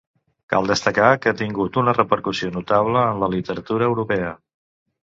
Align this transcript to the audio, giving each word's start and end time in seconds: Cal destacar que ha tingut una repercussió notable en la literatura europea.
Cal 0.53 0.69
destacar 0.71 1.09
que 1.25 1.33
ha 1.33 1.37
tingut 1.43 1.79
una 1.83 1.95
repercussió 1.99 2.51
notable 2.59 3.07
en 3.13 3.25
la 3.27 3.31
literatura 3.39 3.93
europea. 3.93 4.35